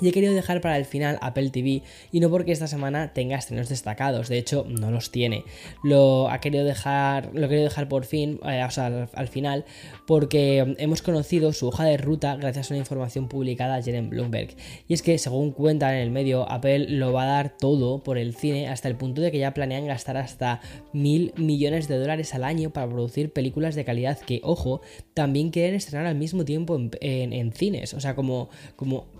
Y 0.01 0.09
he 0.09 0.11
querido 0.11 0.33
dejar 0.33 0.61
para 0.61 0.77
el 0.77 0.85
final 0.85 1.17
Apple 1.21 1.49
TV 1.49 1.81
y 2.11 2.19
no 2.19 2.29
porque 2.29 2.51
esta 2.51 2.67
semana 2.67 3.13
tenga 3.13 3.37
estrenos 3.37 3.69
destacados, 3.69 4.29
de 4.29 4.37
hecho 4.37 4.65
no 4.67 4.91
los 4.91 5.11
tiene. 5.11 5.43
Lo 5.83 6.29
ha 6.29 6.39
querido 6.39 6.65
dejar, 6.65 7.31
lo 7.33 7.45
he 7.45 7.49
querido 7.49 7.63
dejar 7.63 7.87
por 7.87 8.05
fin, 8.05 8.39
eh, 8.45 8.61
al, 8.61 9.27
final, 9.27 9.65
porque 10.05 10.75
hemos 10.77 11.01
conocido 11.01 11.53
su 11.53 11.67
hoja 11.67 11.85
de 11.85 11.97
ruta 11.97 12.35
gracias 12.35 12.69
a 12.69 12.73
una 12.73 12.79
información 12.79 13.27
publicada 13.27 13.75
ayer 13.75 13.95
en 13.95 14.09
Bloomberg. 14.09 14.55
Y 14.87 14.93
es 14.93 15.01
que, 15.01 15.17
según 15.17 15.51
cuentan 15.51 15.95
en 15.95 16.01
el 16.01 16.11
medio, 16.11 16.49
Apple 16.49 16.87
lo 16.89 17.13
va 17.13 17.23
a 17.23 17.27
dar 17.27 17.57
todo 17.57 18.03
por 18.03 18.17
el 18.17 18.35
cine 18.35 18.67
hasta 18.67 18.87
el 18.87 18.95
punto 18.95 19.21
de 19.21 19.31
que 19.31 19.39
ya 19.39 19.53
planean 19.53 19.87
gastar 19.87 20.17
hasta 20.17 20.61
mil 20.93 21.33
millones 21.37 21.87
de 21.87 21.97
dólares 21.97 22.33
al 22.33 22.43
año 22.43 22.71
para 22.71 22.87
producir 22.87 23.33
películas 23.33 23.75
de 23.75 23.85
calidad 23.85 24.19
que, 24.19 24.41
ojo, 24.43 24.81
también 25.13 25.49
quieren 25.49 25.75
estrenar 25.75 26.05
al 26.05 26.15
mismo 26.15 26.45
tiempo 26.45 26.79
en, 27.01 27.33
en 27.33 27.51
cines. 27.51 27.93
O 27.93 27.99
sea, 27.99 28.15
como, 28.15 28.49
como 28.75 29.16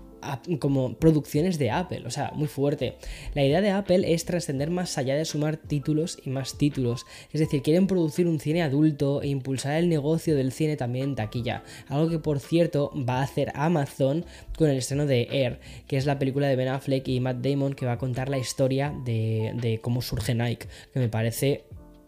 como 0.60 0.94
producciones 0.96 1.58
de 1.58 1.72
Apple, 1.72 2.04
o 2.06 2.12
sea, 2.12 2.32
muy 2.36 2.48
fuerte. 2.48 2.96
La 3.34 3.44
idea 3.44 3.62
de 3.62 3.72
Apple 3.72 4.14
es 4.14 4.26
trascender 4.26 4.70
más 4.70 4.98
allá 4.98 5.16
de 5.16 5.26
sumar 5.26 5.58
títulos 5.58 6.18
y 6.24 6.30
más 6.30 6.58
títulos, 6.58 7.06
es 7.32 7.40
decir, 7.40 7.62
quieren 7.62 7.88
producir 7.88 8.28
un 8.28 8.40
cine 8.40 8.64
adulto 8.64 9.22
e 9.22 9.28
impulsar 9.28 9.78
el 9.78 9.90
negocio 9.90 10.36
del 10.36 10.52
cine 10.52 10.78
también 10.78 11.10
en 11.10 11.16
taquilla, 11.16 11.64
algo 11.88 12.10
que 12.10 12.20
por 12.20 12.40
cierto 12.40 12.92
va 13.08 13.20
a 13.20 13.24
hacer 13.24 13.52
Amazon 13.56 14.26
con 14.58 14.70
el 14.70 14.78
estreno 14.78 15.06
de 15.06 15.28
Air, 15.32 15.60
que 15.88 15.98
es 15.98 16.06
la 16.06 16.20
película 16.20 16.48
de 16.48 16.56
Ben 16.56 16.68
Affleck 16.68 17.08
y 17.08 17.20
Matt 17.20 17.38
Damon 17.38 17.74
que 17.74 17.86
va 17.86 17.94
a 17.94 17.98
contar 17.98 18.30
la 18.30 18.38
historia 18.38 18.94
de, 19.06 19.54
de 19.56 19.80
cómo 19.80 20.02
surge 20.02 20.34
Nike, 20.34 20.68
que 20.94 21.00
me 21.00 21.10
parece 21.10 21.66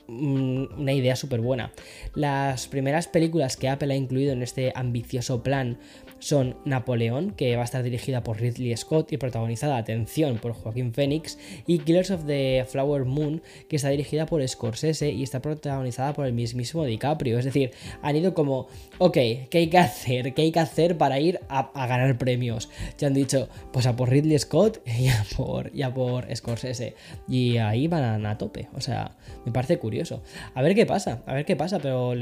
una 0.10 0.92
idea 0.92 1.16
súper 1.16 1.42
buena. 1.42 1.72
Las 2.16 2.68
primeras 2.68 3.08
películas 3.08 3.58
que 3.58 3.70
Apple 3.70 3.94
ha 3.94 3.98
incluido 3.98 4.34
en 4.34 4.42
este 4.42 4.72
ambicioso 4.76 5.44
plan 5.44 5.78
son 6.20 6.58
Napoleón, 6.66 7.32
que 7.32 7.56
va 7.56 7.64
a 7.64 7.66
estar 7.66 7.84
dirigida 7.84 8.24
por 8.24 8.40
Ridley 8.40 8.76
Scott 8.78 9.12
y 9.12 9.18
protagonizada, 9.18 9.78
atención, 9.78 10.38
por 10.38 10.54
Joaquín 10.54 10.94
Phoenix, 10.94 11.38
y 11.66 11.80
Killers 11.80 12.12
of 12.12 12.26
the 12.26 12.66
Flower 12.68 13.06
Moon, 13.06 13.42
que 13.68 13.78
está 13.78 13.90
dirigida 13.90 14.26
por 14.26 14.46
Scorsese 14.48 15.12
y 15.12 15.24
está 15.24 15.42
protagonizada 15.42 16.14
por 16.14 16.26
el 16.26 16.34
mismísimo 16.34 16.86
DiCaprio. 16.86 17.40
Es 17.40 17.46
decir, 17.46 17.72
han 18.02 18.16
ido 18.16 18.34
como, 18.34 18.68
ok, 18.98 19.14
¿qué 19.14 19.58
hay 19.58 19.68
que 19.68 19.78
hacer? 19.78 20.34
¿Qué 20.34 20.44
hay 20.44 20.52
que 20.52 20.60
hacer 20.60 20.98
para 20.98 21.20
ir 21.20 21.40
a, 21.50 21.72
ganar 21.88 22.18
premios? 22.18 22.70
Ya 22.98 23.08
han 23.08 23.14
dicho, 23.14 23.50
pues 23.72 23.86
a 23.86 23.96
por 23.96 24.10
Ridley 24.10 24.38
Scott 24.40 24.82
y 25.00 25.08
a 25.08 25.26
por, 25.36 25.72
y 25.74 25.84
por 25.84 26.36
Scorsese. 26.36 26.96
Y 27.28 27.58
ahí 27.58 27.88
van 27.88 28.26
a, 28.26 28.38
tope. 28.38 28.68
O 28.74 28.82
sea, 28.82 29.18
me 29.46 29.52
parece 29.52 29.78
curioso. 29.80 30.22
A 30.54 30.62
ver 30.62 30.76
qué 30.76 30.86
pasa, 30.86 31.24
a 31.26 31.34
ver 31.34 31.46
qué 31.46 31.56
pasa, 31.56 31.80
pero 31.80 32.14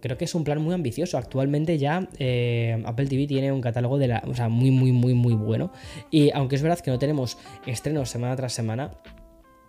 creo 0.00 0.18
que 0.18 0.24
es 0.24 0.34
un 0.34 0.44
plan 0.44 0.60
muy 0.60 0.74
ambicioso. 0.74 1.18
Actualmente 1.18 1.78
ya 1.78 2.08
eh, 2.18 2.82
Apple 2.84 3.06
TV 3.06 3.26
tiene 3.26 3.35
tiene 3.36 3.52
un 3.52 3.60
catálogo 3.60 3.98
de 3.98 4.08
la, 4.08 4.22
o 4.26 4.34
sea, 4.34 4.48
muy, 4.48 4.70
muy, 4.70 4.92
muy, 4.92 5.12
muy 5.12 5.34
bueno. 5.34 5.70
Y 6.10 6.30
aunque 6.30 6.56
es 6.56 6.62
verdad 6.62 6.80
que 6.80 6.90
no 6.90 6.98
tenemos 6.98 7.36
estrenos 7.66 8.08
semana 8.08 8.34
tras 8.34 8.54
semana, 8.54 8.92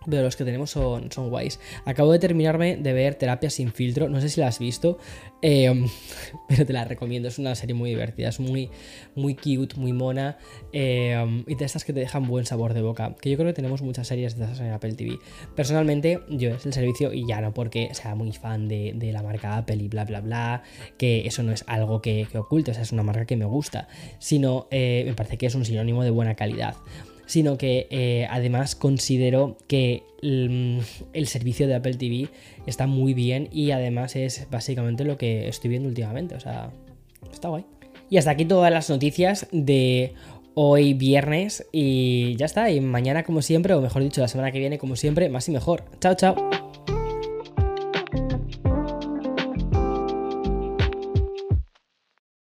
pero 0.06 0.22
los 0.22 0.36
que 0.36 0.44
tenemos 0.44 0.70
son, 0.70 1.10
son 1.10 1.28
guays. 1.30 1.60
Acabo 1.84 2.12
de 2.12 2.18
terminarme 2.18 2.76
de 2.76 2.92
ver 2.92 3.14
Terapia 3.14 3.50
sin 3.50 3.72
filtro, 3.72 4.08
no 4.08 4.20
sé 4.20 4.28
si 4.28 4.40
la 4.40 4.48
has 4.48 4.58
visto, 4.58 4.98
em, 5.42 5.86
pero 6.48 6.66
te 6.66 6.72
la 6.72 6.84
recomiendo, 6.84 7.28
es 7.28 7.38
una 7.38 7.54
serie 7.54 7.74
muy 7.74 7.90
divertida, 7.90 8.28
es 8.28 8.40
muy, 8.40 8.70
muy 9.14 9.34
cute, 9.34 9.76
muy 9.76 9.92
mona, 9.92 10.38
em, 10.72 11.44
y 11.46 11.54
de 11.54 11.64
estas 11.64 11.84
que 11.84 11.92
te 11.92 12.00
dejan 12.00 12.26
buen 12.26 12.46
sabor 12.46 12.74
de 12.74 12.82
boca, 12.82 13.14
que 13.20 13.30
yo 13.30 13.36
creo 13.36 13.48
que 13.48 13.54
tenemos 13.54 13.82
muchas 13.82 14.06
series 14.06 14.36
de 14.36 14.44
esas 14.44 14.60
en 14.60 14.72
Apple 14.72 14.94
TV. 14.94 15.18
Personalmente, 15.54 16.20
yo 16.28 16.50
es 16.50 16.66
el 16.66 16.72
servicio, 16.72 17.12
y 17.12 17.26
ya 17.26 17.40
no 17.40 17.52
porque 17.54 17.90
sea 17.94 18.14
muy 18.14 18.32
fan 18.32 18.68
de, 18.68 19.08
la 19.08 19.22
marca 19.22 19.56
Apple 19.56 19.76
y 19.76 19.88
bla, 19.88 20.04
bla, 20.04 20.20
bla, 20.20 20.62
que 20.98 21.26
eso 21.26 21.42
no 21.42 21.52
es 21.52 21.64
algo 21.66 22.02
que, 22.02 22.26
oculte, 22.34 22.70
o 22.70 22.74
sea, 22.74 22.82
es 22.82 22.92
una 22.92 23.02
marca 23.02 23.24
que 23.24 23.36
me 23.36 23.46
gusta, 23.46 23.88
sino 24.18 24.68
eh, 24.70 25.02
me 25.06 25.14
parece 25.14 25.38
que 25.38 25.46
es 25.46 25.54
un 25.54 25.64
sinónimo 25.64 26.04
de 26.04 26.10
buena 26.10 26.34
calidad 26.34 26.76
sino 27.28 27.58
que 27.58 27.86
eh, 27.90 28.26
además 28.30 28.74
considero 28.74 29.58
que 29.68 30.02
el, 30.22 31.26
servicio 31.26 31.68
de 31.68 31.74
Apple 31.74 31.94
TV 31.94 32.28
está 32.66 32.86
muy 32.86 33.14
bien 33.14 33.48
y 33.52 33.70
además 33.70 34.16
es 34.16 34.48
básicamente 34.50 35.04
lo 35.04 35.18
que 35.18 35.46
estoy 35.46 35.70
viendo 35.70 35.88
últimamente, 35.88 36.34
o 36.34 36.40
sea, 36.40 36.72
está 37.30 37.48
guay. 37.48 37.64
Y 38.10 38.16
hasta 38.16 38.30
aquí 38.30 38.46
todas 38.46 38.72
las 38.72 38.88
noticias 38.88 39.46
de 39.52 40.14
hoy 40.54 40.94
viernes 40.94 41.66
y 41.70 42.34
ya 42.36 42.46
está, 42.46 42.70
y 42.70 42.80
mañana 42.80 43.22
como 43.22 43.42
siempre, 43.42 43.74
o 43.74 43.82
mejor 43.82 44.02
dicho, 44.02 44.22
la 44.22 44.28
semana 44.28 44.50
que 44.50 44.58
viene 44.58 44.78
como 44.78 44.96
siempre, 44.96 45.28
más 45.28 45.48
y 45.48 45.52
mejor. 45.52 45.84
Chao, 46.00 46.14
chao. 46.14 46.67